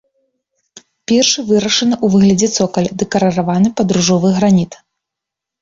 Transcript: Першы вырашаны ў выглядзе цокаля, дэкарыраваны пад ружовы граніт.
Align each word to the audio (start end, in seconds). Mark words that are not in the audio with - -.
Першы 1.11 1.39
вырашаны 1.49 1.95
ў 1.97 2.07
выглядзе 2.13 2.49
цокаля, 2.57 2.91
дэкарыраваны 3.03 3.69
пад 3.83 3.87
ружовы 3.99 4.29
граніт. 4.39 4.73